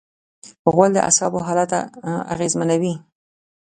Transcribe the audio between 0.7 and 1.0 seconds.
غول د